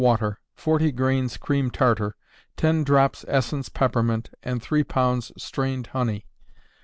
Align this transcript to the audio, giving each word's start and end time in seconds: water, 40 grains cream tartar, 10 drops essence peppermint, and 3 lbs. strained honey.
water, 0.01 0.39
40 0.55 0.93
grains 0.93 1.37
cream 1.37 1.69
tartar, 1.69 2.15
10 2.57 2.83
drops 2.83 3.23
essence 3.27 3.69
peppermint, 3.69 4.31
and 4.41 4.59
3 4.59 4.83
lbs. 4.83 5.31
strained 5.39 5.85
honey. 5.93 6.25